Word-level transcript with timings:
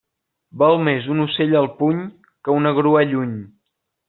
Val 0.61 0.77
més 0.87 1.09
un 1.15 1.21
ocell 1.25 1.53
al 1.59 1.69
puny 1.83 2.01
que 2.49 2.57
una 2.63 2.73
grua 2.81 3.05
lluny. 3.15 3.39